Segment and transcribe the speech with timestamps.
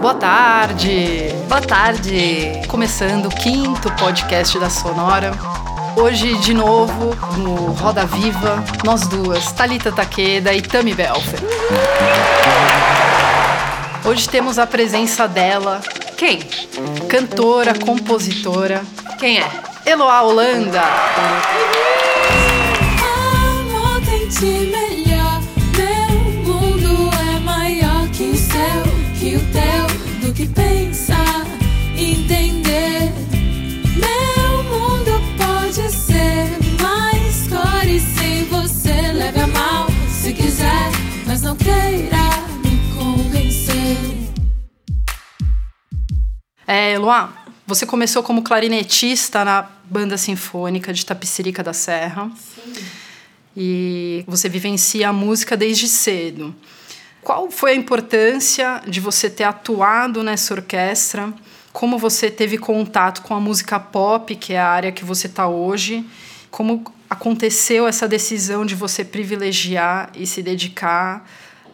[0.00, 1.28] Boa tarde!
[1.48, 2.62] Boa tarde!
[2.68, 5.32] Começando o quinto podcast da Sonora.
[5.96, 11.40] Hoje, de novo, no Roda Viva, nós duas, Talita Takeda e Tami Belfer.
[14.04, 15.80] Hoje temos a presença dela,
[16.16, 16.38] Quem?
[17.08, 18.82] cantora, compositora,
[19.18, 19.50] Quem é?
[19.84, 20.82] Eloá Holanda.
[23.02, 24.00] Amor
[24.38, 24.67] tem
[41.48, 42.18] não queira
[42.62, 43.96] me convencer.
[46.66, 47.32] É, Eloá,
[47.66, 52.30] você começou como clarinetista na Banda Sinfônica de Tapicirica da Serra.
[53.56, 56.54] E você vivencia a música desde cedo.
[57.22, 61.32] Qual foi a importância de você ter atuado nessa orquestra?
[61.72, 65.48] Como você teve contato com a música pop, que é a área que você está
[65.48, 66.04] hoje?
[66.50, 71.28] Como aconteceu essa decisão de você privilegiar e se dedicar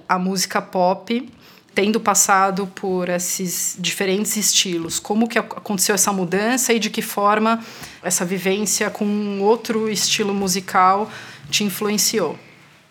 [0.08, 1.28] à música pop,
[1.74, 5.00] tendo passado por esses diferentes estilos?
[5.00, 7.62] Como que ac- aconteceu essa mudança e de que forma
[8.02, 11.10] essa vivência com um outro estilo musical
[11.50, 12.38] te influenciou?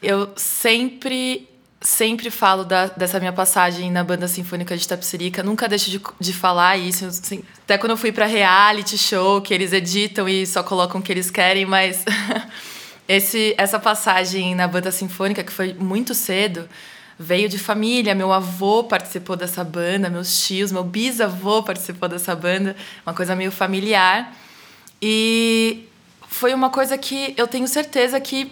[0.02, 1.48] Eu sempre,
[1.84, 5.44] sempre falo da- dessa minha passagem na Banda Sinfônica de Tapsirica.
[5.44, 7.06] Nunca deixo de, de falar isso.
[7.06, 11.04] assim, até quando eu fui pra reality show, que eles editam e só colocam o
[11.04, 12.06] que eles querem, mas
[13.08, 16.70] esse, essa passagem na Banda Sinfônica, que foi muito cedo,
[17.20, 18.16] veio de família.
[18.16, 22.78] Meu avô participou dessa banda, meus tios, meu bisavô participou dessa banda.
[23.06, 24.34] Uma coisa meio familiar.
[25.02, 25.84] E
[26.30, 28.50] foi uma coisa que eu tenho certeza que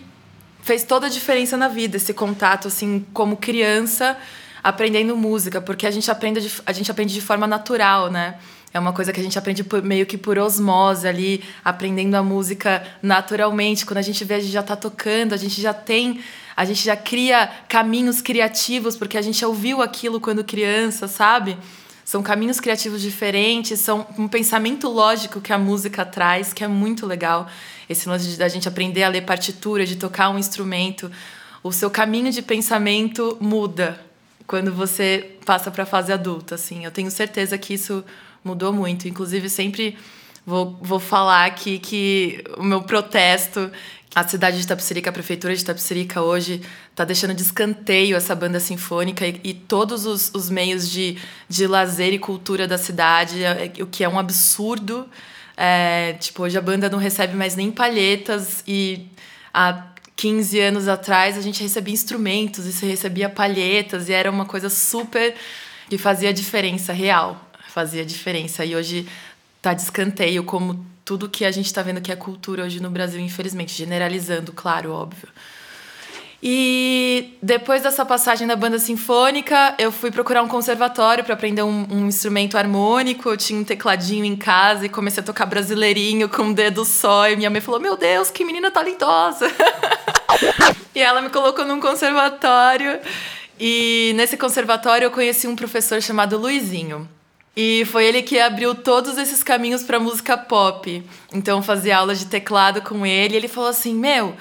[0.61, 4.17] fez toda a diferença na vida, esse contato, assim, como criança,
[4.63, 8.35] aprendendo música, porque a gente aprende de, a gente aprende de forma natural, né?
[8.73, 12.23] É uma coisa que a gente aprende por- meio que por osmose ali, aprendendo a
[12.23, 13.85] música naturalmente.
[13.85, 16.21] Quando a gente vê, a gente já tá tocando, a gente já tem,
[16.55, 21.57] a gente já cria caminhos criativos, porque a gente ouviu aquilo quando criança, sabe?
[22.05, 27.05] São caminhos criativos diferentes, são um pensamento lógico que a música traz, que é muito
[27.05, 27.47] legal.
[27.91, 31.11] Esse lance da gente aprender a ler partitura, de tocar um instrumento.
[31.63, 33.99] O seu caminho de pensamento muda
[34.47, 36.83] quando você passa para a fase adulta, assim.
[36.83, 38.03] Eu tenho certeza que isso
[38.43, 39.07] mudou muito.
[39.07, 39.97] Inclusive, sempre
[40.45, 43.71] vou, vou falar aqui que o meu protesto
[44.13, 48.59] a cidade de Tapsirica, a prefeitura de Tapsirica hoje está deixando de escanteio essa banda
[48.59, 53.71] sinfônica e, e todos os, os meios de, de lazer e cultura da cidade, é-
[53.77, 55.07] é- o que é um absurdo.
[55.63, 59.05] É, tipo, hoje a banda não recebe mais nem palhetas e
[59.53, 64.43] há 15 anos atrás a gente recebia instrumentos e se recebia palhetas e era uma
[64.43, 65.35] coisa super
[65.87, 67.39] que fazia diferença real,
[67.69, 68.65] fazia diferença.
[68.65, 69.07] E hoje
[69.61, 72.89] tá de escanteio como tudo que a gente está vendo que é cultura hoje no
[72.89, 75.29] Brasil, infelizmente, generalizando, claro, óbvio.
[76.43, 81.85] E depois dessa passagem da banda sinfônica, eu fui procurar um conservatório para aprender um,
[81.91, 83.29] um instrumento harmônico.
[83.29, 87.29] Eu tinha um tecladinho em casa e comecei a tocar brasileirinho com um dedo só.
[87.29, 89.45] E minha mãe falou: Meu Deus, que menina talentosa!
[90.95, 92.99] e ela me colocou num conservatório.
[93.59, 97.07] E nesse conservatório eu conheci um professor chamado Luizinho.
[97.55, 101.03] E foi ele que abriu todos esses caminhos para música pop.
[101.31, 103.35] Então eu fazia aula de teclado com ele.
[103.35, 104.35] E ele falou assim: Meu,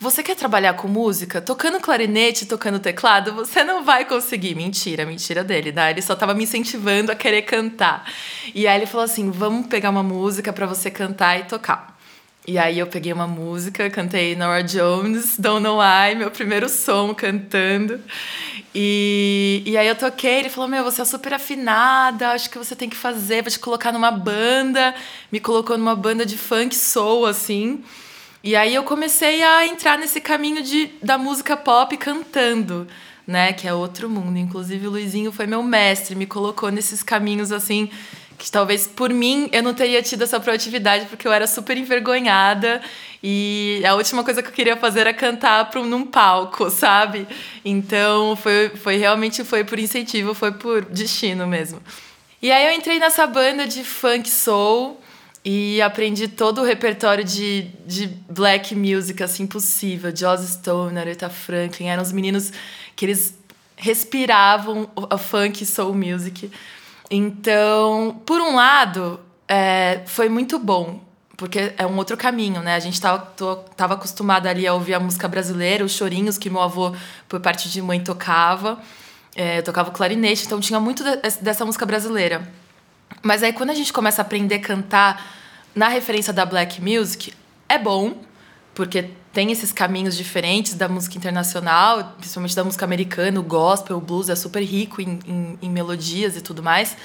[0.00, 1.42] você quer trabalhar com música?
[1.42, 4.54] Tocando clarinete, tocando teclado, você não vai conseguir.
[4.54, 5.90] Mentira, mentira dele, né?
[5.90, 8.10] Ele só tava me incentivando a querer cantar.
[8.54, 12.00] E aí ele falou assim: vamos pegar uma música para você cantar e tocar.
[12.48, 17.14] E aí eu peguei uma música, cantei Nora Jones, Don't Know Why, meu primeiro som
[17.14, 18.00] cantando.
[18.74, 22.74] E, e aí eu toquei, ele falou, meu, você é super afinada, acho que você
[22.74, 24.94] tem que fazer, vou te colocar numa banda.
[25.30, 27.84] Me colocou numa banda de funk soul, assim.
[28.42, 32.88] E aí eu comecei a entrar nesse caminho de, da música pop cantando,
[33.26, 33.52] né?
[33.52, 34.38] Que é outro mundo.
[34.38, 37.90] Inclusive o Luizinho foi meu mestre, me colocou nesses caminhos assim
[38.40, 42.80] que talvez por mim eu não teria tido essa proatividade porque eu era super envergonhada
[43.22, 47.28] e a última coisa que eu queria fazer era cantar para num palco, sabe?
[47.62, 51.82] Então foi, foi realmente foi por incentivo, foi por destino mesmo.
[52.40, 54.98] E aí eu entrei nessa banda de funk soul
[55.44, 61.86] e aprendi todo o repertório de, de black music assim possível, Joss Stone, Aretha Franklin,
[61.86, 62.52] eram os meninos
[62.94, 63.34] que eles
[63.76, 66.50] respiravam a funk soul music.
[67.10, 71.00] Então, por um lado, é, foi muito bom,
[71.36, 72.74] porque é um outro caminho, né?
[72.74, 76.50] A gente tava, tô, tava acostumada ali a ouvir a música brasileira, os chorinhos que
[76.50, 76.94] meu avô,
[77.28, 78.78] por parte de mãe, tocava.
[79.34, 82.46] É, eu tocava clarinete, então tinha muito de- dessa música brasileira.
[83.22, 85.26] Mas aí quando a gente começa a aprender a cantar
[85.74, 87.32] na referência da black music,
[87.68, 88.14] é bom,
[88.74, 94.00] porque tem esses caminhos diferentes da música internacional, principalmente da música americana, o gospel, o
[94.00, 96.96] blues é super rico em, em, em melodias e tudo mais.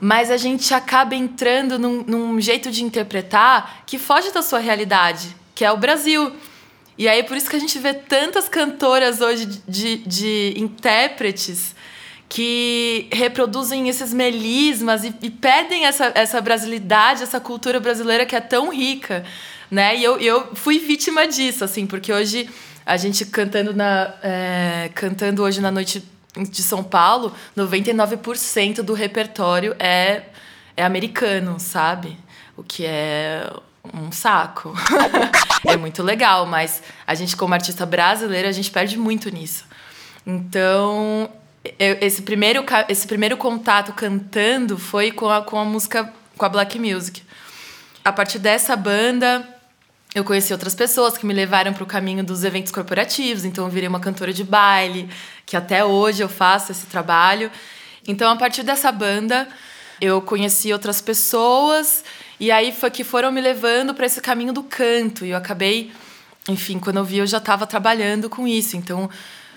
[0.00, 5.36] Mas a gente acaba entrando num, num jeito de interpretar que foge da sua realidade,
[5.54, 6.32] que é o Brasil.
[6.96, 11.74] E aí, por isso que a gente vê tantas cantoras hoje de, de intérpretes
[12.30, 18.40] que reproduzem esses melismas e, e perdem essa, essa brasilidade, essa cultura brasileira que é
[18.40, 19.24] tão rica,
[19.68, 19.96] né?
[19.96, 22.48] E eu, eu fui vítima disso, assim, porque hoje
[22.86, 26.04] a gente cantando na é, cantando hoje na noite
[26.36, 30.22] de São Paulo, 99% do repertório é
[30.76, 32.16] é americano, sabe?
[32.56, 33.44] O que é
[33.92, 34.72] um saco.
[35.66, 39.64] é muito legal, mas a gente como artista brasileira, a gente perde muito nisso.
[40.24, 41.28] Então,
[41.78, 46.48] eu- esse primeiro, esse primeiro contato cantando foi com a, com a música, com a
[46.48, 47.22] black music.
[48.04, 49.46] A partir dessa banda,
[50.14, 53.44] eu conheci outras pessoas que me levaram para o caminho dos eventos corporativos.
[53.44, 55.08] Então, eu virei uma cantora de baile,
[55.44, 57.50] que até hoje eu faço esse trabalho.
[58.08, 59.46] Então, a partir dessa banda,
[60.00, 62.02] eu conheci outras pessoas
[62.40, 65.26] e aí foi que foram me levando para esse caminho do canto.
[65.26, 65.92] E eu acabei,
[66.48, 68.76] enfim, quando eu vi, eu já estava trabalhando com isso.
[68.78, 69.10] Então,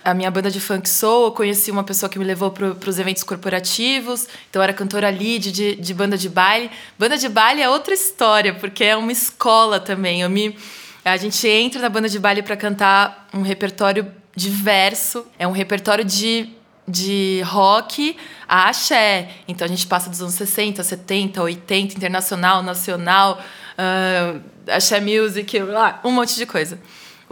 [0.04, 3.00] a minha banda de funk soul, eu conheci uma pessoa que me levou para os
[3.00, 4.28] eventos corporativos.
[4.50, 6.70] Então, era cantora lead de, de banda de baile.
[7.00, 10.22] Banda de baile é outra história, porque é uma escola também.
[10.22, 10.58] Eu me,
[11.06, 15.26] a gente entra na banda de baile para cantar um repertório diverso.
[15.40, 16.50] É um repertório de,
[16.88, 18.18] de rock
[18.48, 19.30] a axé.
[19.48, 23.42] Então, a gente passa dos anos 60, 70, 80, internacional, nacional,
[23.78, 24.36] ah,
[24.68, 25.58] axé music,
[26.04, 26.78] um monte de coisa.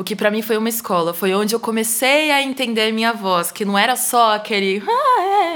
[0.02, 3.52] O que pra mim foi uma escola, foi onde eu comecei a entender minha voz,
[3.52, 4.82] que não era só aquele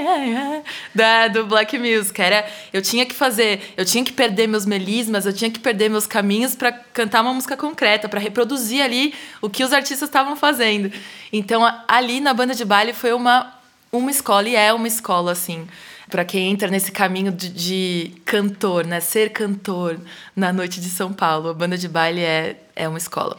[0.94, 5.26] da, do black music, era eu tinha que fazer, eu tinha que perder meus melismas,
[5.26, 9.12] eu tinha que perder meus caminhos pra cantar uma música concreta, pra reproduzir ali
[9.42, 10.92] o que os artistas estavam fazendo.
[11.32, 13.52] Então ali na banda de baile foi uma
[13.90, 15.66] uma escola e é uma escola assim
[16.08, 19.98] para quem entra nesse caminho de, de cantor, né, ser cantor
[20.36, 23.36] na noite de São Paulo, a banda de baile é é uma escola.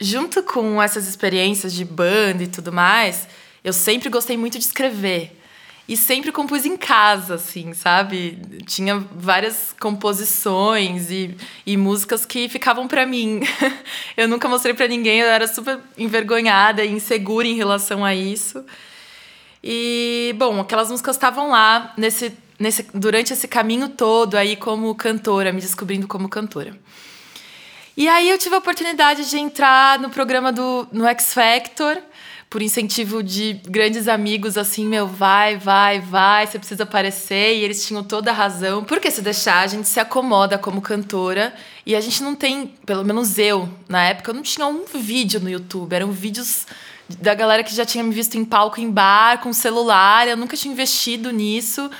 [0.00, 3.28] Junto com essas experiências de banda e tudo mais,
[3.62, 5.38] eu sempre gostei muito de escrever.
[5.86, 8.38] E sempre compus em casa, assim, sabe?
[8.66, 11.36] Tinha várias composições e,
[11.66, 13.42] e músicas que ficavam pra mim.
[14.16, 18.64] eu nunca mostrei pra ninguém, eu era super envergonhada e insegura em relação a isso.
[19.62, 25.52] E, bom, aquelas músicas estavam lá nesse, nesse, durante esse caminho todo aí como cantora,
[25.52, 26.78] me descobrindo como cantora.
[27.96, 32.02] E aí eu tive a oportunidade de entrar no programa do no X Factor,
[32.50, 37.56] por incentivo de grandes amigos, assim, meu, vai, vai, vai, você precisa aparecer.
[37.56, 38.84] E eles tinham toda a razão.
[38.84, 41.52] Porque se deixar, a gente se acomoda como cantora.
[41.84, 45.40] E a gente não tem, pelo menos eu, na época, eu não tinha um vídeo
[45.40, 45.92] no YouTube.
[45.92, 46.66] Eram vídeos
[47.08, 50.28] da galera que já tinha me visto em palco, em bar, com celular.
[50.28, 51.90] Eu nunca tinha investido nisso.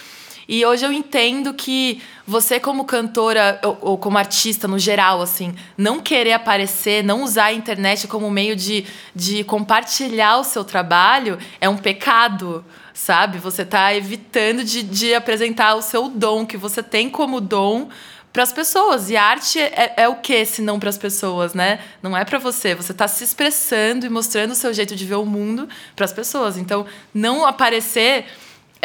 [0.48, 5.54] E hoje eu entendo que você, como cantora ou, ou, como artista no geral, assim,
[5.76, 11.38] não querer aparecer, não usar a internet como meio de, de compartilhar o seu trabalho
[11.60, 13.38] é um pecado, sabe?
[13.38, 17.88] Você está evitando de, de apresentar o seu dom, que você tem como dom
[18.34, 19.08] para as pessoas.
[19.08, 21.78] E arte é, é o que, se não para as pessoas, né?
[22.02, 22.74] Não é para você.
[22.74, 26.12] Você está se expressando e mostrando o seu jeito de ver o mundo para as
[26.12, 26.58] pessoas.
[26.58, 26.84] Então,
[27.14, 28.26] não aparecer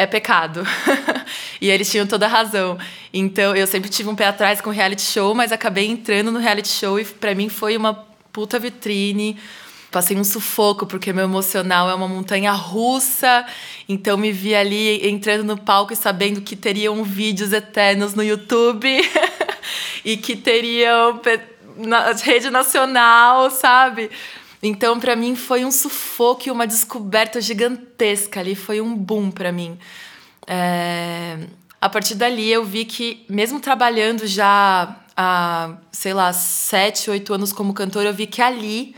[0.00, 0.66] é pecado.
[1.60, 2.78] e eles tinham toda a razão.
[3.12, 6.68] Então, eu sempre tive um pé atrás com reality show, mas acabei entrando no reality
[6.68, 7.94] show e para mim foi uma
[8.32, 9.38] puta vitrine.
[9.90, 13.44] Passei um sufoco, porque meu emocional é uma montanha russa.
[13.88, 18.88] Então, me vi ali entrando no palco e sabendo que teriam vídeos eternos no YouTube
[20.04, 21.20] e que teriam
[21.76, 24.10] na rede nacional, sabe?
[24.62, 28.54] Então, para mim, foi um sufoco e uma descoberta gigantesca ali.
[28.54, 29.78] Foi um boom para mim.
[30.46, 31.38] É...
[31.80, 37.54] A partir dali, eu vi que, mesmo trabalhando já há, sei lá, sete, oito anos
[37.54, 38.94] como cantora, eu vi que ali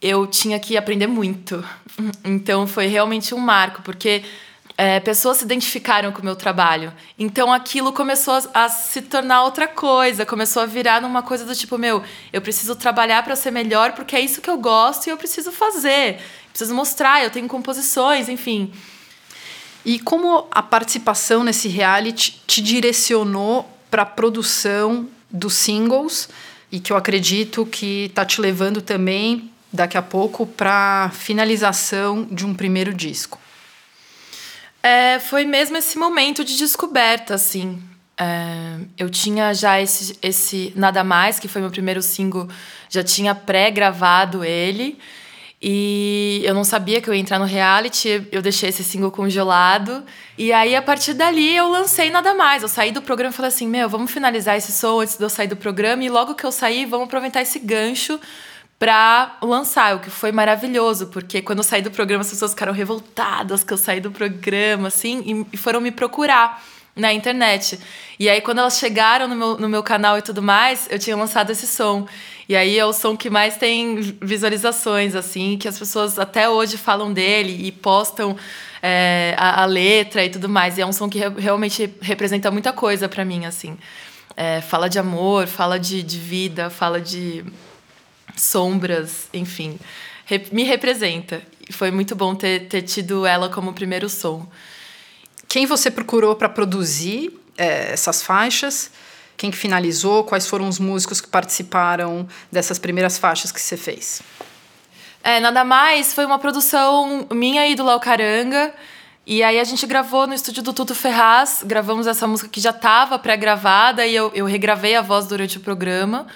[0.00, 1.62] eu tinha que aprender muito.
[2.24, 4.22] Então, foi realmente um marco, porque
[4.80, 6.90] é, pessoas se identificaram com o meu trabalho.
[7.18, 11.54] Então aquilo começou a, a, se tornar outra coisa, começou a virar numa coisa do
[11.54, 15.10] tipo, meu, eu preciso trabalhar para ser melhor porque é isso que eu gosto e
[15.10, 16.18] eu preciso fazer.
[16.48, 18.72] Preciso mostrar, eu tenho composições, enfim.
[19.84, 26.26] E como a participação nesse reality te direcionou para a produção dos singles
[26.72, 32.46] e que eu acredito que está te levando também daqui a pouco para finalização de
[32.46, 33.38] um primeiro disco?
[34.82, 37.82] É, foi mesmo esse momento de descoberta, assim.
[38.18, 42.48] É, eu tinha já esse, esse Nada Mais, que foi meu primeiro single,
[42.88, 44.98] já tinha pré-gravado ele.
[45.62, 50.02] E eu não sabia que eu ia entrar no reality, eu deixei esse single congelado.
[50.38, 52.62] E aí, a partir dali, eu lancei nada mais.
[52.62, 55.28] Eu saí do programa e falei assim: meu, vamos finalizar esse som antes de eu
[55.28, 56.02] sair do programa.
[56.02, 58.18] E logo que eu sair, vamos aproveitar esse gancho
[58.80, 62.72] para lançar, o que foi maravilhoso, porque quando eu saí do programa, as pessoas ficaram
[62.72, 66.64] revoltadas que eu saí do programa, assim, e foram me procurar
[66.96, 67.78] na internet.
[68.18, 71.14] E aí, quando elas chegaram no meu, no meu canal e tudo mais, eu tinha
[71.14, 72.08] lançado esse som.
[72.48, 76.78] E aí é o som que mais tem visualizações, assim, que as pessoas até hoje
[76.78, 78.34] falam dele e postam
[78.82, 80.78] é, a, a, letra e tudo mais.
[80.78, 83.76] E é um som que re realmente representa muita coisa para mim, assim.
[84.34, 87.44] É, fala de amor, fala de, de vida, fala de
[88.36, 89.78] sombras, enfim.
[90.52, 91.42] Me representa.
[91.70, 94.46] Foi muito bom ter, ter tido ela como primeiro som.
[95.48, 98.90] Quem você procurou para produzir é, essas faixas?
[99.36, 100.22] Quem que finalizou?
[100.24, 104.22] Quais foram os músicos que participaram dessas primeiras faixas que você fez?
[105.22, 108.72] É, nada mais, foi uma produção minha e do Lau Caranga.
[109.26, 112.70] E aí a gente gravou no estúdio do Tuto Ferraz, gravamos essa música que já
[112.70, 116.26] estava pré-gravada e eu, eu regravei a voz durante o programa.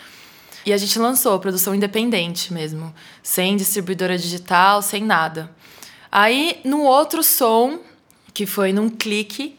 [0.66, 5.50] E a gente lançou, produção independente mesmo, sem distribuidora digital, sem nada.
[6.10, 7.80] Aí, no outro som,
[8.34, 9.56] que foi num clique.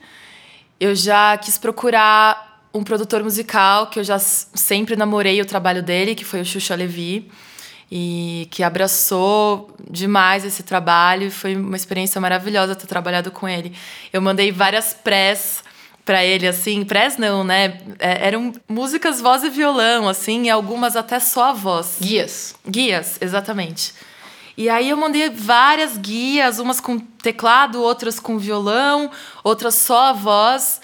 [0.79, 6.13] Eu já quis procurar um produtor musical que eu já sempre namorei o trabalho dele,
[6.13, 7.31] que foi o Xuxa Levi,
[7.89, 11.31] e que abraçou demais esse trabalho.
[11.31, 13.73] Foi uma experiência maravilhosa ter trabalhado com ele.
[14.11, 15.63] Eu mandei várias press
[16.05, 17.79] para ele, assim, press não, né?
[17.97, 21.97] É, eram músicas voz e violão, assim, e algumas até só a voz.
[21.99, 22.55] Guias.
[22.65, 23.91] Guias, exatamente.
[24.55, 29.11] E aí eu mandei várias guias, umas com teclado, outras com violão,
[29.43, 30.79] outras só a voz.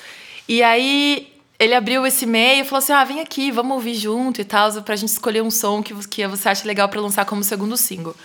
[0.47, 4.41] E aí ele abriu esse e-mail e falou assim: ah, vem aqui, vamos ouvir junto
[4.41, 7.43] e tal, pra gente escolher um som que, que você acha legal para lançar como
[7.43, 8.15] segundo single.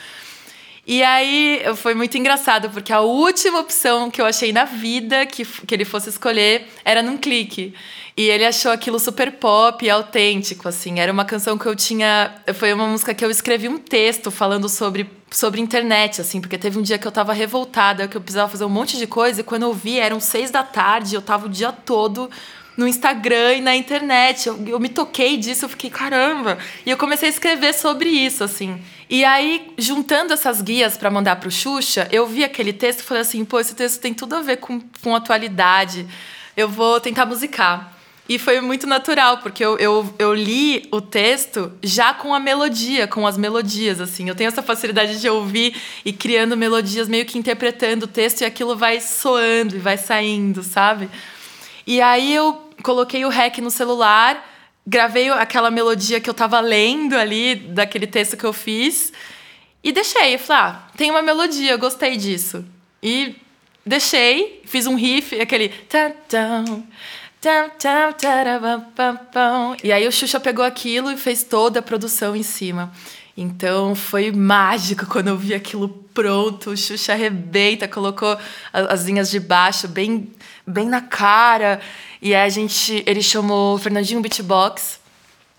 [0.86, 5.44] E aí foi muito engraçado, porque a última opção que eu achei na vida que,
[5.44, 7.74] que ele fosse escolher era num clique.
[8.16, 11.00] E ele achou aquilo super pop e autêntico, assim.
[11.00, 12.32] Era uma canção que eu tinha.
[12.54, 16.78] Foi uma música que eu escrevi um texto falando sobre, sobre internet, assim, porque teve
[16.78, 19.44] um dia que eu tava revoltada, que eu precisava fazer um monte de coisa, e
[19.44, 22.30] quando eu vi, eram seis da tarde, eu tava o dia todo
[22.76, 24.48] no Instagram e na internet.
[24.48, 26.58] Eu, eu me toquei disso, eu fiquei, caramba!
[26.84, 28.80] E eu comecei a escrever sobre isso, assim.
[29.08, 33.22] E aí, juntando essas guias para mandar pro Xuxa, eu vi aquele texto e falei
[33.22, 36.06] assim, pô, esse texto tem tudo a ver com, com atualidade.
[36.56, 37.96] Eu vou tentar musicar.
[38.28, 43.06] E foi muito natural, porque eu, eu, eu li o texto já com a melodia,
[43.06, 44.28] com as melodias, assim.
[44.28, 48.44] Eu tenho essa facilidade de ouvir e criando melodias, meio que interpretando o texto, e
[48.44, 51.08] aquilo vai soando e vai saindo, sabe?
[51.86, 54.44] E aí eu coloquei o rec no celular,
[54.86, 59.12] gravei aquela melodia que eu tava lendo ali, daquele texto que eu fiz,
[59.82, 60.34] e deixei.
[60.34, 62.64] Eu falei, ah, tem uma melodia, eu gostei disso.
[63.02, 63.36] E
[63.84, 65.72] deixei, fiz um riff, aquele.
[69.82, 72.92] E aí o Xuxa pegou aquilo e fez toda a produção em cima.
[73.36, 76.70] Então foi mágico quando eu vi aquilo pronto.
[76.70, 78.36] O Xuxa arrebenta, colocou
[78.72, 80.32] as linhas de baixo bem,
[80.66, 81.80] bem na cara.
[82.20, 84.98] E aí a gente, ele chamou Fernandinho Beatbox,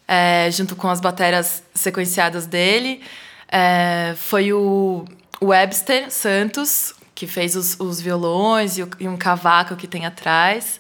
[0.08, 3.02] é, junto com as baterias sequenciadas dele.
[3.50, 5.06] É, foi o
[5.42, 10.80] Webster Santos, que fez os, os violões e, o, e um cavaco que tem atrás.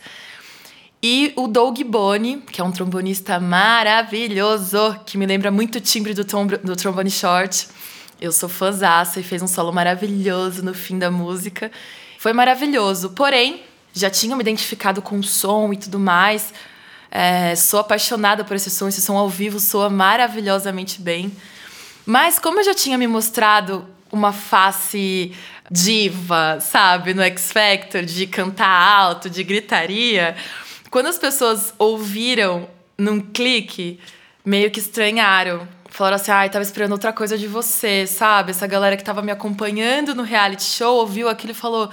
[1.01, 6.13] E o Doug Boni, que é um trombonista maravilhoso, que me lembra muito o timbre
[6.13, 7.67] do, tom, do trombone short.
[8.19, 11.71] Eu sou fãzaça e fez um solo maravilhoso no fim da música.
[12.17, 13.11] Foi maravilhoso.
[13.11, 13.61] Porém,
[13.99, 16.53] já tinha me identificado com o som e tudo mais.
[17.09, 18.87] É, sou apaixonada por esse som.
[18.87, 21.31] Esse som ao vivo soa maravilhosamente bem.
[22.05, 25.33] Mas como eu já tinha me mostrado uma face
[25.69, 30.35] diva, sabe, no X Factor, de cantar alto, de gritaria
[30.89, 33.99] quando as pessoas ouviram num clique,
[34.43, 35.67] meio que estranharam.
[35.89, 38.51] Falaram assim, ai, ah, tava esperando outra coisa de você, sabe?
[38.51, 41.91] Essa galera que tava me acompanhando no reality show ouviu aquilo e falou.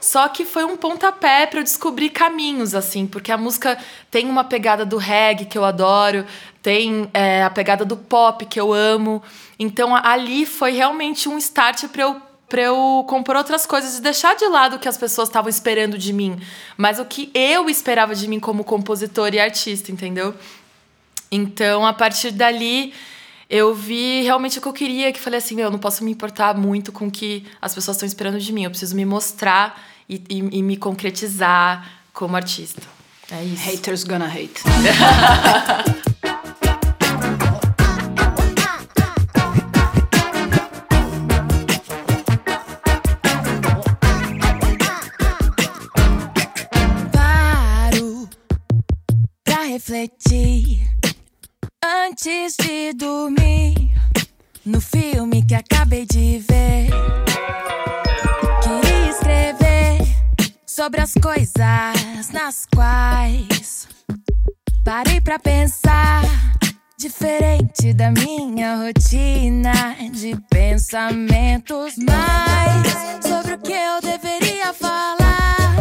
[0.00, 3.78] Só que foi um pontapé para eu descobrir caminhos, assim, porque a música
[4.10, 6.24] tem uma pegada do reggae que eu adoro,
[6.62, 9.22] tem é, a pegada do pop que eu amo.
[9.58, 14.34] Então ali foi realmente um start para eu para eu compor outras coisas e deixar
[14.34, 16.36] de lado o que as pessoas estavam esperando de mim,
[16.76, 20.34] mas o que eu esperava de mim como compositor e artista, entendeu?
[21.30, 22.92] Então, a partir dali,
[23.48, 26.10] eu vi realmente o que eu queria, que falei assim, meu, eu não posso me
[26.10, 29.89] importar muito com o que as pessoas estão esperando de mim, eu preciso me mostrar
[30.10, 32.82] e, e, e me concretizar como artista.
[33.30, 33.62] É isso.
[33.62, 34.60] Haters gonna hate.
[49.72, 50.86] Refletir
[51.82, 53.74] antes de dormir
[54.66, 56.90] no filme que acabei de ver.
[60.80, 63.86] Sobre as coisas nas quais
[64.82, 66.22] parei pra pensar.
[66.98, 75.76] Diferente da minha rotina de pensamentos, mas sobre o que eu deveria falar.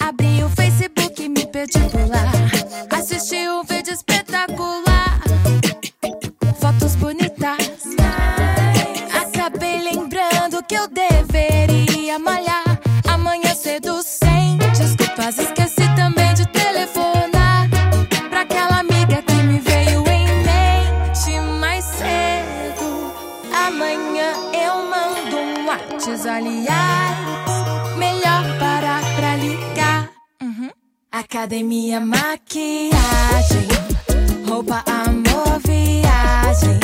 [0.00, 2.98] Abri o Facebook e me perdi por lá.
[2.98, 5.20] Assisti um vídeo espetacular.
[6.58, 7.58] Fotos bonitas.
[9.12, 11.53] Acabei lembrando que eu deveria
[31.34, 33.66] Academia, maquiagem,
[34.48, 36.78] roupa, amor, viagem,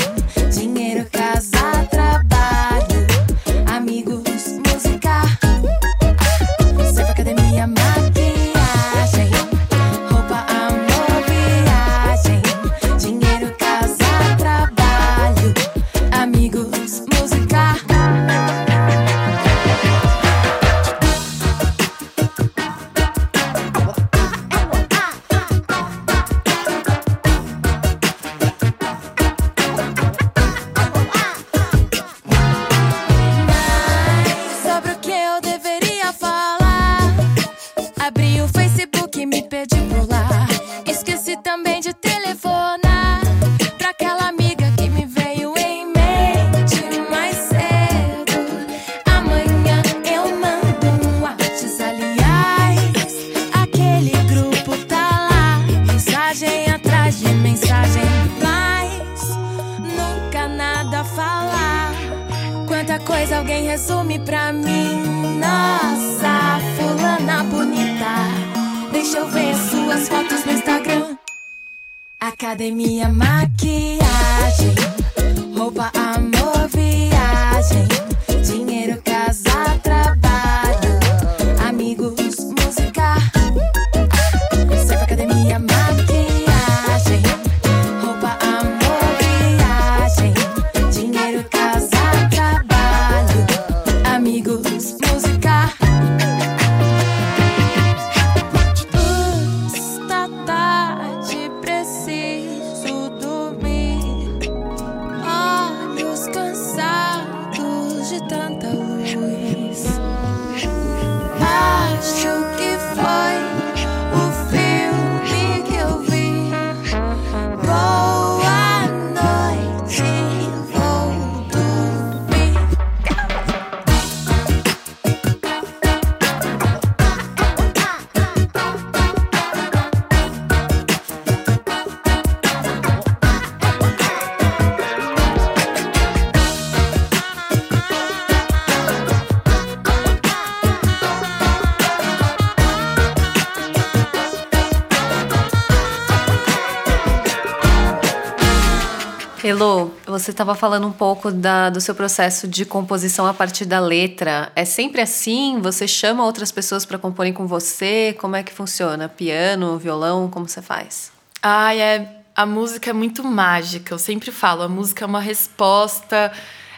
[149.51, 153.81] Elô, você estava falando um pouco da- do seu processo de composição a partir da
[153.81, 154.53] letra.
[154.55, 155.59] É sempre assim?
[155.61, 158.15] Você chama outras pessoas para comporem com você?
[158.21, 159.09] Como é que funciona?
[159.09, 161.11] Piano, violão, como você faz?
[161.43, 163.93] Ai, é, a música é muito mágica.
[163.93, 166.31] Eu sempre falo, a música é uma resposta.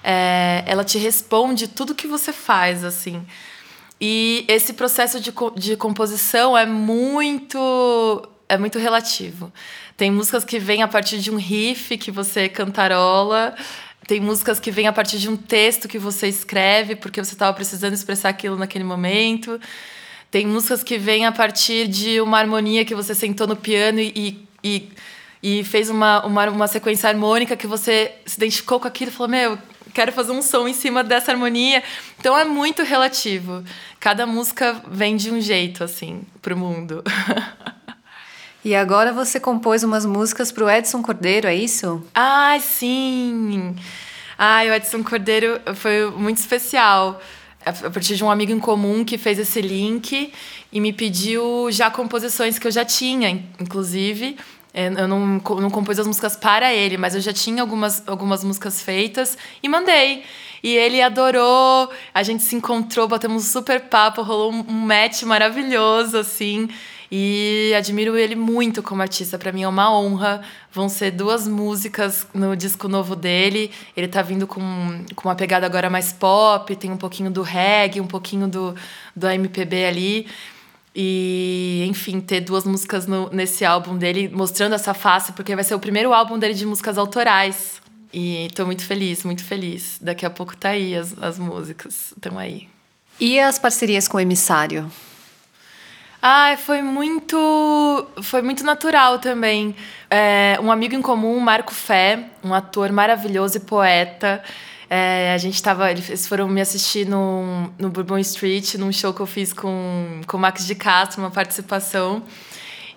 [0.04, 3.22] é, ela te responde tudo que você faz, assim.
[4.00, 9.50] E esse processo de, de composição é muito é muito relativo.
[9.96, 13.54] Tem músicas que vêm a partir de um riff que você cantarola,
[14.06, 17.54] tem músicas que vêm a partir de um texto que você escreve porque você estava
[17.54, 19.58] precisando expressar aquilo naquele momento.
[20.30, 24.46] Tem músicas que vêm a partir de uma harmonia que você sentou no piano e,
[24.62, 24.90] e,
[25.42, 29.30] e fez uma, uma, uma sequência harmônica que você se identificou com aquilo e falou:
[29.30, 29.58] Meu,
[29.94, 31.82] quero fazer um som em cima dessa harmonia.
[32.18, 33.64] Então é muito relativo.
[33.98, 37.02] Cada música vem de um jeito, assim, pro mundo.
[38.64, 42.00] E agora você compôs umas músicas pro Edson Cordeiro, é isso?
[42.14, 43.74] Ai, sim!
[44.38, 47.20] Ai, o Edson Cordeiro foi muito especial.
[47.64, 50.32] a partir de um amigo em comum que fez esse link
[50.72, 54.36] e me pediu já composições que eu já tinha, inclusive.
[54.72, 55.18] É, eu não,
[55.60, 59.68] não compus as músicas para ele, mas eu já tinha algumas, algumas músicas feitas e
[59.68, 60.22] mandei.
[60.62, 66.16] E ele adorou, a gente se encontrou, batemos um super papo, rolou um match maravilhoso,
[66.16, 66.68] assim.
[67.14, 69.38] E admiro ele muito como artista.
[69.38, 70.40] Para mim é uma honra.
[70.72, 73.70] Vão ser duas músicas no disco novo dele.
[73.94, 74.62] Ele tá vindo com,
[75.14, 78.74] com uma pegada agora mais pop, tem um pouquinho do reggae, um pouquinho do,
[79.14, 80.26] do MPB ali.
[80.96, 85.74] E, enfim, ter duas músicas no, nesse álbum dele, mostrando essa face, porque vai ser
[85.74, 87.82] o primeiro álbum dele de músicas autorais.
[88.10, 89.98] E tô muito feliz, muito feliz.
[90.00, 92.70] Daqui a pouco tá aí as, as músicas, estão aí.
[93.20, 94.90] E as parcerias com o Emissário?
[96.24, 99.74] Ah, foi muito, foi muito natural também.
[100.08, 104.40] É, um amigo em comum, Marco Fé, um ator maravilhoso e poeta.
[104.88, 109.20] É, a gente estava, eles foram me assistir no, no Bourbon Street, num show que
[109.20, 112.22] eu fiz com, com o Max de Castro, uma participação.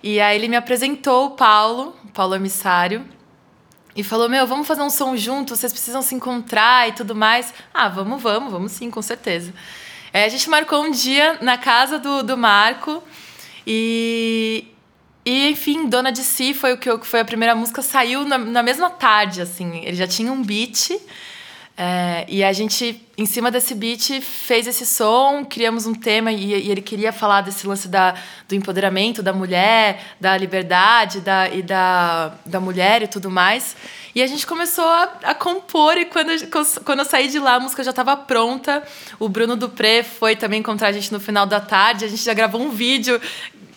[0.00, 3.04] E aí ele me apresentou o Paulo, Paulo Emissário,
[3.96, 7.52] e falou: Meu, vamos fazer um som junto, vocês precisam se encontrar e tudo mais.
[7.74, 9.52] Ah, vamos, vamos, vamos sim, com certeza.
[10.16, 13.04] É, a gente marcou um dia na casa do, do Marco
[13.66, 14.66] e,
[15.26, 18.62] e, enfim, Dona de Si foi o que foi a primeira música, saiu na, na
[18.62, 19.84] mesma tarde, assim.
[19.84, 20.98] Ele já tinha um beat.
[21.76, 26.54] É, e a gente, em cima desse beat, fez esse som, criamos um tema e,
[26.54, 28.14] e, ele queria falar desse lance da,
[28.48, 33.76] do empoderamento da mulher, da liberdade da, e da, da mulher e tudo mais.
[34.16, 36.30] E a gente começou a, a compor e quando,
[36.86, 38.82] quando eu saí de lá, a música já estava pronta.
[39.18, 42.06] O Bruno Dupré foi também encontrar a gente no final da tarde.
[42.06, 43.20] A gente já gravou um vídeo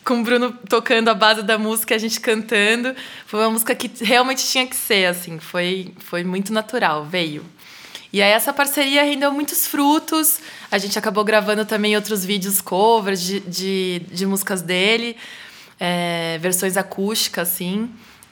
[0.06, 2.96] com o Bruno tocando a base da música, a gente cantando.
[3.26, 5.40] Foi uma música que realmente tinha que ser, assim.
[5.40, 7.44] Foi, foi muito natural, veio.
[8.14, 10.40] E aí essa parceria rendeu muitos frutos.
[10.72, 15.18] A gente acabou gravando também outros vídeos covers de, de, de músicas dele,
[15.78, 17.90] é, versões acústicas, assim.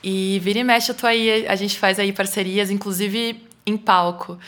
[0.09, 4.39] E vira e mexe, eu tô aí, a gente faz aí parcerias, inclusive em palco.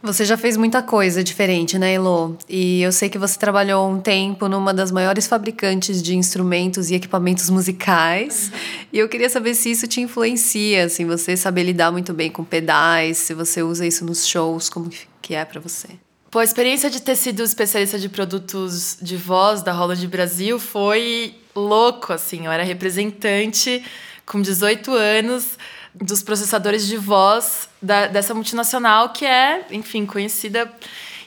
[0.00, 2.38] Você já fez muita coisa diferente, né, Elo?
[2.48, 6.94] E eu sei que você trabalhou um tempo numa das maiores fabricantes de instrumentos e
[6.94, 8.52] equipamentos musicais.
[8.92, 12.44] E eu queria saber se isso te influencia, assim, você saber lidar muito bem com
[12.44, 14.88] pedais, se você usa isso nos shows, como
[15.20, 15.88] que é para você?
[16.30, 21.34] Pô, a experiência de ter sido especialista de produtos de voz da Holland Brasil foi
[21.56, 22.46] louco, assim.
[22.46, 23.82] Eu era representante
[24.28, 25.58] com 18 anos
[25.94, 30.70] dos processadores de voz da, dessa multinacional que é, enfim, conhecida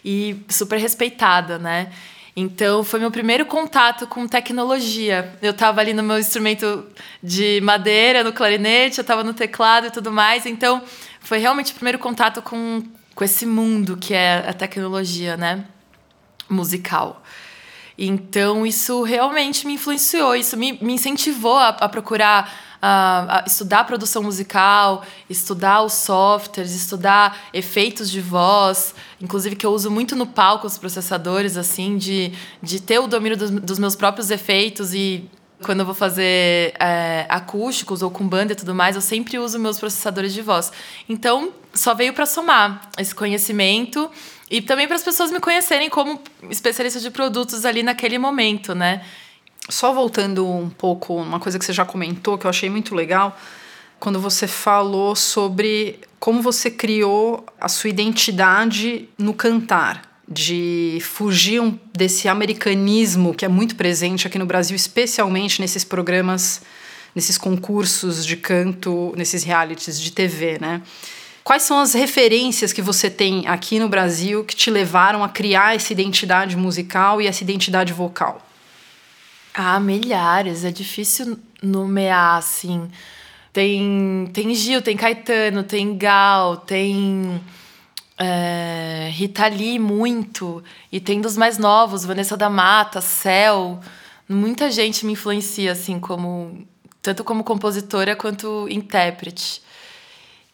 [0.06, 1.92] e super respeitada, né?
[2.34, 5.38] Então, foi meu primeiro contato com tecnologia.
[5.42, 6.86] Eu estava ali no meu instrumento
[7.22, 10.46] de madeira, no clarinete, eu estava no teclado e tudo mais.
[10.46, 10.82] Então,
[11.20, 12.84] foi realmente o primeiro contato com,
[13.14, 15.66] com esse mundo que é a tecnologia, né?
[16.50, 17.22] Musical.
[17.98, 24.24] Então, isso realmente me influenciou, isso me, me incentivou a, a procurar a estudar produção
[24.24, 30.66] musical, estudar os softwares, estudar efeitos de voz, inclusive que eu uso muito no palco
[30.66, 35.30] os processadores, assim, de, de ter o domínio dos, dos meus próprios efeitos e
[35.62, 39.60] quando eu vou fazer é, acústicos ou com banda e tudo mais, eu sempre uso
[39.60, 40.72] meus processadores de voz.
[41.08, 44.10] Então, só veio para somar esse conhecimento
[44.50, 49.06] e também para as pessoas me conhecerem como especialista de produtos ali naquele momento, né?
[49.70, 53.38] Só voltando um pouco, uma coisa que você já comentou, que eu achei muito legal,
[54.00, 61.62] quando você falou sobre como você criou a sua identidade no cantar, de fugir
[61.94, 66.62] desse americanismo que é muito presente aqui no Brasil, especialmente nesses programas,
[67.14, 70.82] nesses concursos de canto, nesses realities de TV, né?
[71.44, 75.76] Quais são as referências que você tem aqui no Brasil que te levaram a criar
[75.76, 78.42] essa identidade musical e essa identidade vocal?
[79.54, 80.64] Ah, milhares.
[80.64, 82.90] É difícil nomear, assim.
[83.54, 87.42] Tem, tem Gil, tem Caetano, tem Gal, tem
[88.18, 90.64] é, Rita Lee, muito.
[90.92, 93.80] E tem dos mais novos, Vanessa da Mata, Céu.
[94.30, 96.66] Muita gente me influencia, assim, como
[97.02, 99.62] tanto como compositora quanto intérprete.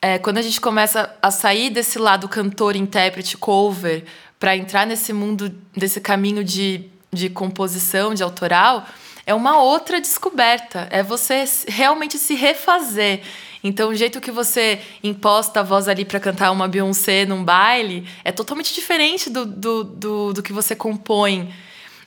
[0.02, 4.06] É, quando a gente começa a sair desse lado cantor, intérprete, cover,
[4.40, 8.86] para entrar nesse mundo, desse caminho de de composição, de autoral,
[9.26, 10.88] é uma outra descoberta.
[10.92, 13.22] É você realmente se refazer.
[13.64, 18.08] Então, o jeito que você imposta a voz ali para cantar uma Beyoncé num baile
[18.24, 21.54] é totalmente diferente do, do, do, do que você compõe.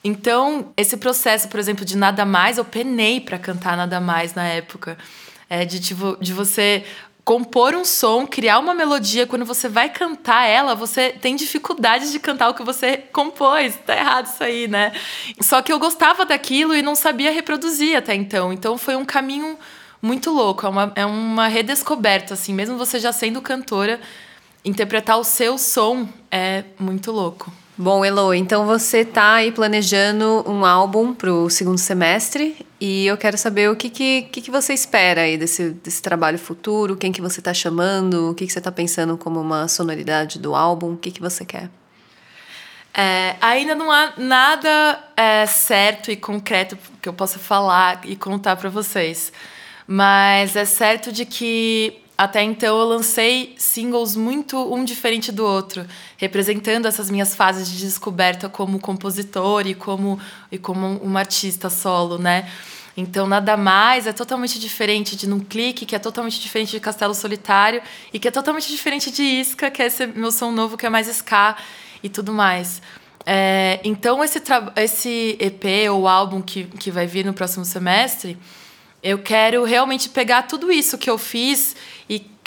[0.02, 4.46] Então, esse processo, por exemplo, de Nada Mais, eu penei para cantar Nada Mais na
[4.46, 4.96] época.
[5.48, 6.84] É de, tipo, de você
[7.24, 12.18] compor um som, criar uma melodia, quando você vai cantar ela, você tem dificuldade de
[12.18, 13.78] cantar o que você compôs.
[13.86, 14.92] Tá errado isso aí, né?
[15.40, 18.52] Só que eu gostava daquilo e não sabia reproduzir até então.
[18.52, 19.58] Então foi um caminho
[20.02, 24.00] muito louco, é uma, é uma redescoberta, assim, mesmo você já sendo cantora,
[24.64, 27.52] interpretar o seu som é muito louco.
[27.82, 33.38] Bom, Elo, então você tá aí planejando um álbum pro segundo semestre e eu quero
[33.38, 37.40] saber o que, que, que, você espera aí desse, desse trabalho futuro, quem que você
[37.40, 41.10] tá chamando, o que, que você tá pensando como uma sonoridade do álbum, o que,
[41.10, 41.70] que você quer?
[42.92, 48.56] É, ainda não há nada é, certo e concreto que eu possa falar e contar
[48.56, 49.32] para vocês.
[49.86, 55.86] Mas é certo de que até então eu lancei singles muito um diferente do outro,
[56.18, 60.20] representando essas minhas fases de descoberta como compositor e como,
[60.52, 62.46] e como uma artista solo, né?
[62.94, 67.14] Então, nada mais é totalmente diferente de Num Clique, que é totalmente diferente de Castelo
[67.14, 67.80] Solitário,
[68.12, 70.90] e que é totalmente diferente de Isca, que é esse meu som novo, que é
[70.90, 71.56] mais ska
[72.02, 72.82] e tudo mais.
[73.24, 74.42] É, então, esse,
[74.76, 78.36] esse EP ou álbum que, que vai vir no próximo semestre,
[79.02, 81.74] eu quero realmente pegar tudo isso que eu fiz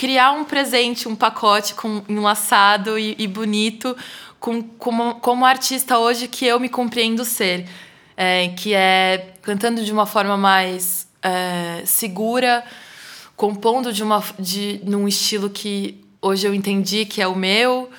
[0.03, 3.95] criar um presente, um pacote com enlaçado e, e bonito
[4.37, 7.65] com, como, como artista hoje que eu me compreendo ser.
[8.17, 12.65] É, que é cantando de uma forma mais é, segura,
[13.37, 17.89] compondo de uma de num estilo que hoje eu entendi que é o meu.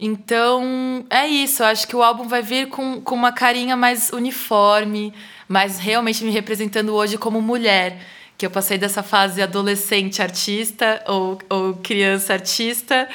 [0.00, 1.62] Então, é isso.
[1.62, 5.12] Eu acho que o álbum vai vir com, com uma carinha mais uniforme,
[5.46, 8.00] mas realmente me representando hoje como mulher
[8.38, 13.08] que eu passei dessa fase adolescente artista ou, ou criança artista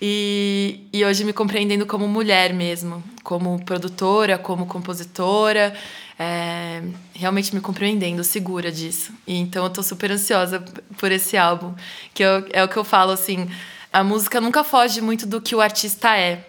[0.00, 5.74] e, e hoje me compreendendo como mulher mesmo, como produtora, como compositora,
[6.18, 9.12] é, realmente me compreendendo, segura disso.
[9.26, 10.64] E, então eu estou super ansiosa
[10.96, 11.74] por esse álbum,
[12.14, 13.50] que eu, é o que eu falo assim,
[13.92, 16.46] a música nunca foge muito do que o artista é.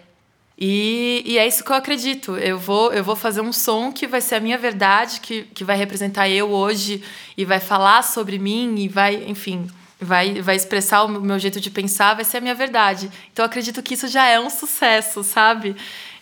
[0.64, 2.36] E, e, é isso que eu acredito.
[2.36, 5.64] Eu vou, eu vou fazer um som que vai ser a minha verdade, que, que
[5.64, 7.02] vai representar eu hoje
[7.36, 9.68] e vai falar sobre mim e vai, enfim,
[10.00, 13.10] vai, vai expressar o meu jeito de pensar, vai ser a minha verdade.
[13.32, 15.74] Então eu acredito que isso já é um sucesso, sabe?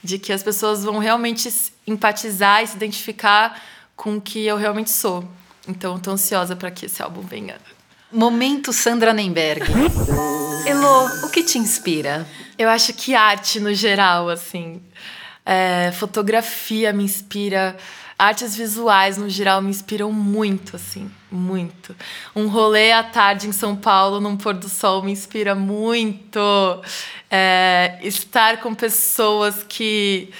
[0.03, 1.53] De que as pessoas vão realmente
[1.87, 3.61] empatizar e se identificar
[3.95, 5.23] com o que eu realmente sou.
[5.69, 7.59] Então eu tô ansiosa para que esse álbum venha.
[8.13, 9.63] Momento Sandra Nemberg.
[10.67, 12.27] Elo, o que te inspira?
[12.59, 14.83] Eu acho que arte no geral, assim.
[15.47, 17.77] É, fotografia me inspira.
[18.19, 21.97] Artes visuais, no geral, me inspiram muito, assim, muito.
[22.35, 26.41] Um rolê à tarde em São Paulo, num pôr do sol, me inspira muito.
[27.31, 30.31] É, estar com pessoas que,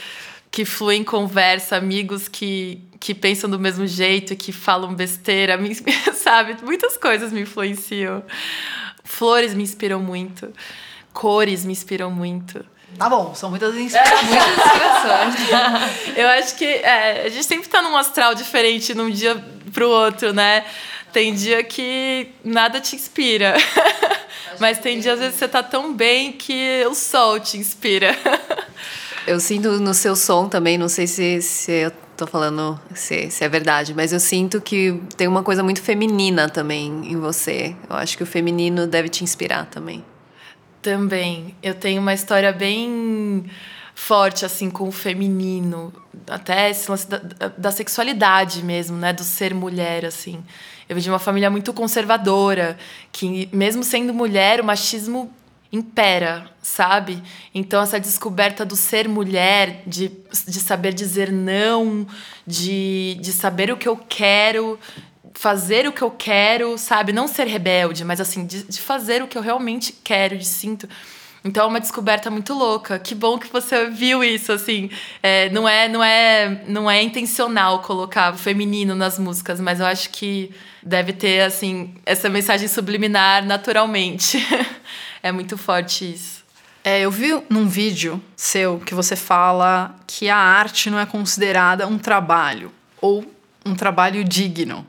[0.51, 5.75] que fluem conversa, amigos que, que pensam do mesmo jeito, que falam besteira, me,
[6.15, 6.59] sabe?
[6.63, 8.23] Muitas coisas me influenciam.
[9.03, 10.53] Flores me inspiram muito.
[11.15, 12.65] Cores me inspiram muito.
[12.99, 14.21] Tá bom, são muitas inspirações.
[16.15, 20.35] Eu acho que é, a gente sempre tá num astral diferente num dia pro outro,
[20.35, 20.67] né?
[21.11, 23.57] Tem dia que nada te inspira.
[24.61, 28.15] Mas tem dia, às vezes, você tá tão bem que o sol te inspira.
[29.27, 33.43] Eu sinto no seu som também, não sei se, se eu tô falando se, se
[33.43, 37.75] é verdade, mas eu sinto que tem uma coisa muito feminina também em você.
[37.89, 40.05] Eu acho que o feminino deve te inspirar também.
[40.83, 41.57] Também.
[41.63, 43.47] Eu tenho uma história bem
[43.95, 45.93] forte, assim, com o feminino.
[46.29, 47.19] Até esse lance da,
[47.57, 49.15] da sexualidade mesmo, né?
[49.15, 50.45] Do ser mulher, assim.
[50.87, 52.77] Eu vim de uma família muito conservadora,
[53.11, 55.33] que mesmo sendo mulher, o machismo
[55.73, 57.23] impera, sabe?
[57.55, 60.11] Então, essa descoberta do ser mulher, de,
[60.47, 62.07] de saber dizer não,
[62.47, 64.79] de, de saber o que eu quero,
[65.35, 67.13] fazer o que eu quero, sabe?
[67.13, 70.89] Não ser rebelde, mas assim, de, de fazer o que eu realmente quero, de sinto.
[71.45, 72.99] Então é uma descoberta muito louca.
[72.99, 74.91] Que bom que você viu isso, assim.
[75.23, 79.87] É, não, é, não, é, não é intencional colocar o feminino nas músicas, mas eu
[79.87, 80.51] acho que
[80.83, 84.39] deve ter, assim, essa mensagem subliminar naturalmente.
[85.23, 86.45] é muito forte isso.
[86.83, 91.87] É, eu vi num vídeo seu que você fala que a arte não é considerada
[91.87, 93.25] um trabalho ou
[93.65, 94.87] um trabalho digno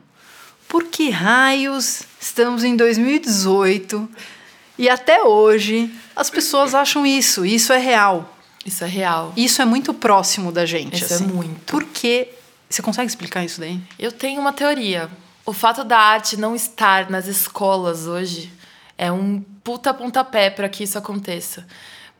[0.72, 4.08] por que raios estamos em 2018
[4.78, 7.44] e até hoje as pessoas acham isso?
[7.44, 8.34] Isso é real.
[8.64, 9.34] Isso é real.
[9.36, 10.94] Isso é muito próximo da gente.
[10.94, 11.24] Isso é assim.
[11.24, 11.70] é muito.
[11.70, 12.28] Por que.
[12.70, 13.78] Você consegue explicar isso daí?
[13.98, 15.10] Eu tenho uma teoria.
[15.44, 18.50] O fato da arte não estar nas escolas hoje
[19.02, 21.66] é um puta pontapé para que isso aconteça.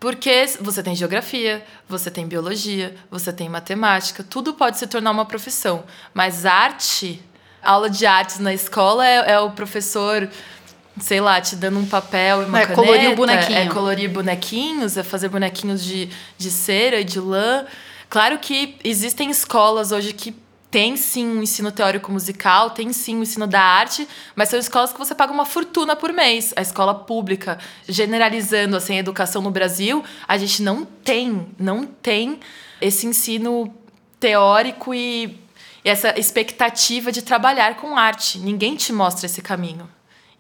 [0.01, 5.25] Porque você tem geografia, você tem biologia, você tem matemática, tudo pode se tornar uma
[5.25, 5.85] profissão.
[6.13, 7.23] Mas arte
[7.63, 10.29] aula de artes na escola é, é o professor
[11.01, 12.83] sei lá, te dando um papel e uma É, caneta.
[12.83, 13.59] colorir o bonequinho.
[13.59, 17.65] É colorir bonequinhos, é fazer bonequinhos de, de cera e de lã.
[18.11, 20.35] Claro que existem escolas hoje que
[20.73, 24.91] tem sim um ensino teórico musical, tem sim um ensino da arte, mas são escolas
[24.91, 26.55] que você paga uma fortuna por mês.
[26.57, 32.41] A escola pública, generalizando assim, a educação no Brasil, a gente não tem, não tem
[32.81, 33.73] esse ensino
[34.19, 35.39] teórico e
[35.85, 38.39] e essa expectativa de trabalhar com arte.
[38.39, 39.89] Ninguém te mostra esse caminho.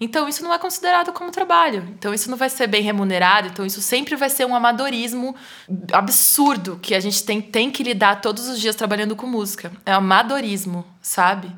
[0.03, 1.89] Então isso não é considerado como trabalho.
[1.97, 3.47] Então isso não vai ser bem remunerado.
[3.47, 5.35] Então isso sempre vai ser um amadorismo
[5.93, 9.71] absurdo que a gente tem, tem que lidar todos os dias trabalhando com música.
[9.87, 11.53] É amadorismo, sabe?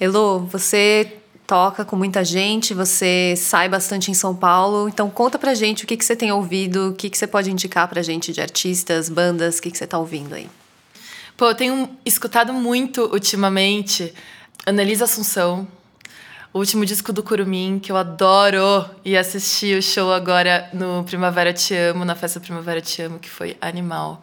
[0.00, 4.88] Elô, você toca com muita gente, você sai bastante em São Paulo.
[4.88, 7.50] Então conta pra gente o que, que você tem ouvido, o que, que você pode
[7.50, 10.48] indicar pra gente de artistas, bandas, o que, que você tá ouvindo aí.
[11.36, 14.14] Pô, eu tenho escutado muito ultimamente
[14.64, 15.66] Annelise Assunção,
[16.56, 21.52] o último disco do Curumim, que eu adoro, e assisti o show agora no Primavera
[21.52, 24.22] Te Amo, na festa Primavera Te Amo, que foi animal.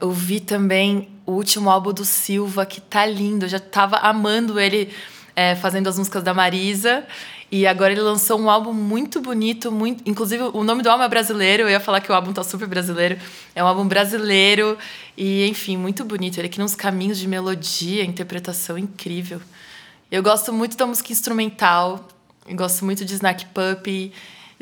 [0.00, 4.58] Eu vi também o último álbum do Silva, que tá lindo, eu já tava amando
[4.58, 4.94] ele
[5.36, 7.04] é, fazendo as músicas da Marisa.
[7.50, 10.02] E agora ele lançou um álbum muito bonito, muito.
[10.08, 11.64] Inclusive, o nome do álbum é brasileiro.
[11.64, 13.18] Eu ia falar que o álbum tá super brasileiro.
[13.54, 14.78] É um álbum brasileiro
[15.18, 16.38] e, enfim, muito bonito.
[16.38, 19.38] Ele cria uns caminhos de melodia, interpretação incrível.
[20.12, 22.06] Eu gosto muito da música instrumental.
[22.50, 24.12] Gosto muito de Snack Puppy.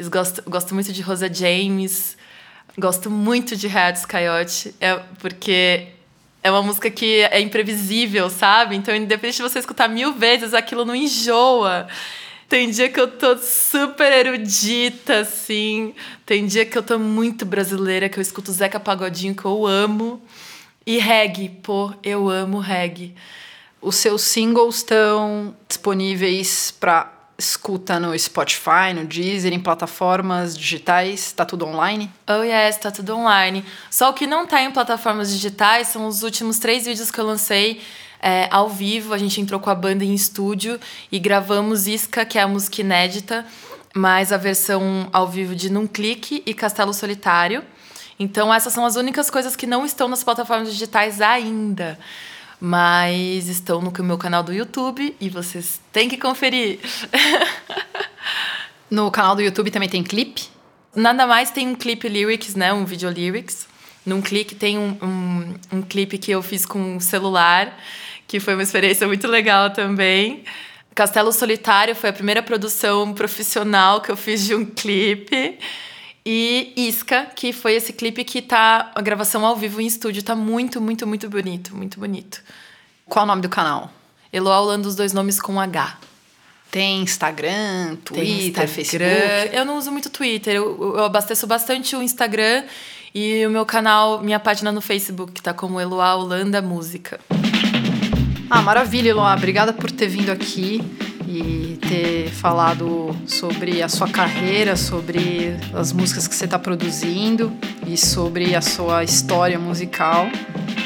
[0.09, 2.17] Gosto, gosto muito de Rosa James.
[2.79, 4.73] Gosto muito de Hats Coyote.
[4.81, 5.89] É porque
[6.41, 8.77] é uma música que é imprevisível, sabe?
[8.77, 11.89] Então, independente de você escutar mil vezes, aquilo não enjoa.
[12.49, 15.97] Tem dia que eu tô super erudita, assim.
[16.25, 20.23] Tem dia que eu tô muito brasileira, que eu escuto Zeca Pagodinho, que eu amo.
[20.87, 23.17] E reggae, pô, eu amo reggae.
[23.83, 31.47] Os seus singles estão disponíveis para escuta no Spotify, no Deezer, em plataformas digitais, tá
[31.47, 32.11] tudo online?
[32.29, 33.65] Oh yes, tá tudo online.
[33.91, 37.25] Só o que não tá em plataformas digitais são os últimos três vídeos que eu
[37.25, 37.81] lancei
[38.21, 39.15] é, ao vivo.
[39.15, 40.79] A gente entrou com a banda em estúdio
[41.11, 43.47] e gravamos Isca, que é a música inédita,
[43.95, 47.65] mais a versão ao vivo de Num Clique e Castelo Solitário.
[48.19, 51.99] Então essas são as únicas coisas que não estão nas plataformas digitais ainda.
[52.61, 56.79] Mas estão no meu canal do YouTube e vocês têm que conferir.
[58.91, 60.49] No canal do YouTube também tem clipe?
[60.97, 62.73] Nada mais tem um clipe lyrics, né?
[62.73, 63.69] Um vídeo lyrics.
[64.05, 67.79] Num clique tem um, um, um clipe que eu fiz com um celular,
[68.27, 70.43] que foi uma experiência muito legal também.
[70.93, 75.57] Castelo Solitário foi a primeira produção profissional que eu fiz de um clipe.
[76.25, 80.37] E Isca, que foi esse clipe que tá a gravação ao vivo em estúdio, tá
[80.37, 82.43] muito, muito, muito bonito, muito bonito.
[83.07, 83.91] Qual o nome do canal?
[84.33, 85.99] Eloá Holanda, os dois nomes com H.
[86.71, 88.69] Tem Instagram, Twitter, Tem Instagram.
[88.69, 89.57] Facebook?
[89.57, 92.65] Eu não uso muito Twitter, eu, eu abasteço bastante o Instagram
[93.13, 97.19] e o meu canal, minha página no Facebook, que tá como Eloá Holanda Música.
[98.49, 99.35] Ah, maravilha, Eloá.
[99.35, 100.81] Obrigada por ter vindo aqui
[101.41, 107.53] e ter falado sobre a sua carreira, sobre as músicas que você está produzindo
[107.87, 110.27] e sobre a sua história musical.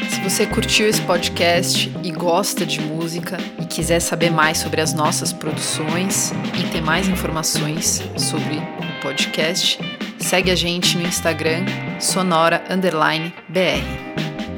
[0.09, 4.95] Se você curtiu esse podcast e gosta de música e quiser saber mais sobre as
[4.95, 9.79] nossas produções e ter mais informações sobre o podcast,
[10.19, 11.65] segue a gente no Instagram
[12.01, 13.83] sonora underline br.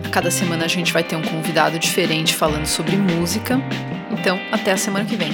[0.05, 3.61] A cada semana a gente vai ter um convidado diferente falando sobre música.
[4.11, 5.31] Então, até a semana que vem.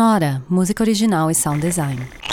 [0.00, 2.29] Sonora, música original e sound design.